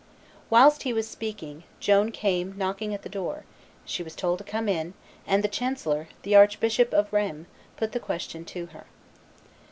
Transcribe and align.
Whilst 0.49 0.81
he 0.81 0.93
was 0.93 1.07
speaking, 1.07 1.63
Joan 1.79 2.11
came 2.11 2.57
knocking 2.57 2.91
at 2.91 3.03
the 3.03 3.07
door; 3.07 3.45
she 3.85 4.01
was 4.01 4.15
told 4.15 4.39
to 4.39 4.43
come 4.43 4.67
in; 4.67 4.95
and 5.27 5.43
the 5.43 5.47
chancellor, 5.47 6.07
the 6.23 6.35
Archbishop 6.35 6.91
of 6.91 7.13
Rheims, 7.13 7.45
put 7.77 7.91
the 7.91 7.99
question 7.99 8.43
to 8.45 8.65
her. 8.73 8.87